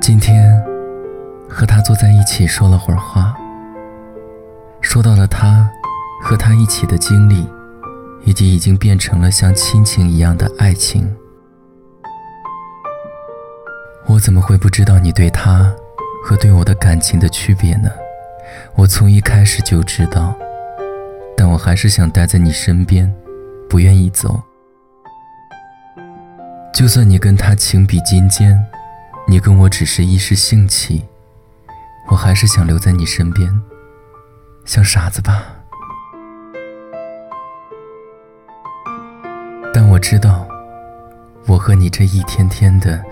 [0.00, 0.62] 今天
[1.48, 3.34] 和他坐在一起说了会儿话，
[4.80, 5.70] 说到了他
[6.22, 7.46] 和他一起的经历，
[8.24, 11.14] 以及已经变成了像亲情一样的爱情。
[14.06, 15.70] 我怎么会不知道你对他
[16.24, 17.90] 和对我的感情的区别呢？
[18.74, 20.34] 我从一开始就知道，
[21.36, 23.12] 但我还是想待在你身边，
[23.68, 24.40] 不愿意走。
[26.72, 28.58] 就算你跟他情比金坚，
[29.26, 31.04] 你跟我只是一时兴起，
[32.08, 33.62] 我还是想留在你身边，
[34.64, 35.44] 像傻子吧。
[39.72, 40.46] 但我知道，
[41.46, 43.02] 我和你这一天天的，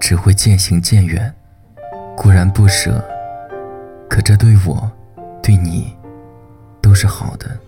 [0.00, 1.34] 只会渐行渐远。
[2.16, 3.04] 固然不舍，
[4.08, 4.90] 可这对我，
[5.42, 5.94] 对你，
[6.80, 7.60] 都是好的，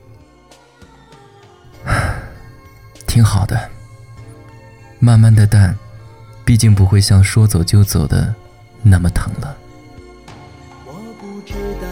[3.07, 3.71] 挺好的。
[4.99, 5.77] 慢慢的淡，
[6.51, 8.35] 毕竟不会像说走就走的
[8.83, 9.57] 那么疼了。
[10.85, 11.87] 我不知道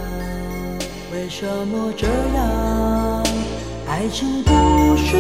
[1.13, 3.25] 为什么这样，
[3.87, 5.17] 爱情不是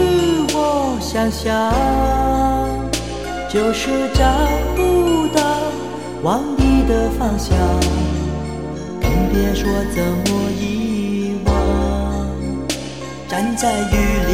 [0.53, 1.73] 我想象，
[3.49, 4.27] 就是找
[4.75, 5.61] 不到
[6.25, 7.57] 往你的方向，
[9.01, 11.55] 更别说怎么遗忘。
[13.29, 13.95] 站在雨
[14.27, 14.33] 里，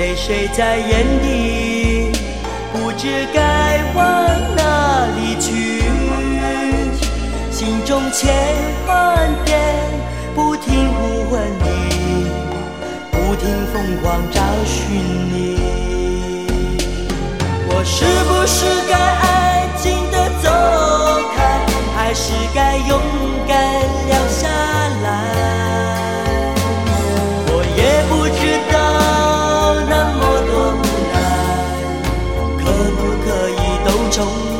[0.00, 2.10] 泪水在眼底。
[2.76, 3.73] 不知该
[4.04, 4.06] 往
[4.56, 5.48] 哪里去，
[7.50, 8.34] 心中千
[8.86, 8.94] 万
[9.44, 9.58] 遍
[10.34, 11.66] 不停呼唤你，
[13.10, 14.76] 不停疯狂找寻
[15.32, 15.34] 你。
[17.70, 18.56] 我是不是
[18.90, 19.28] 该安
[19.82, 20.46] 静的走
[21.34, 21.36] 开，
[21.96, 22.92] 还是该勇
[23.48, 23.53] 敢
[34.14, 34.53] 种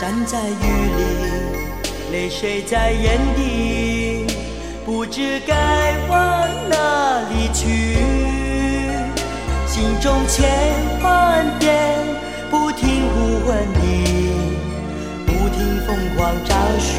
[0.00, 0.52] 站在雨
[0.96, 1.02] 里，
[2.10, 4.24] 泪水在眼底，
[4.86, 7.66] 不知该往哪里去。
[9.66, 10.48] 心中千
[11.02, 11.98] 万遍
[12.50, 14.32] 不停呼唤你，
[15.26, 16.96] 不停疯狂找寻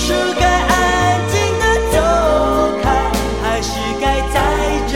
[0.00, 1.96] 是该安静的走
[2.82, 2.86] 开
[3.42, 4.36] 还是该在
[4.86, 4.94] 这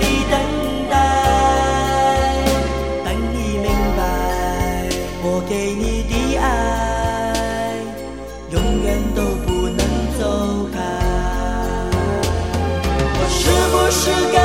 [0.00, 0.34] 里等
[0.90, 0.94] 待？
[3.04, 3.66] 等你明
[3.96, 4.00] 白
[5.22, 6.44] 我给你的爱
[8.50, 9.80] 永远都不能
[10.18, 10.20] 走
[10.74, 10.76] 开。
[13.14, 14.36] 我是不是该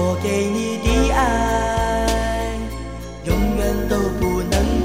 [0.00, 2.56] 我给你的爱
[3.24, 4.77] 永远都不能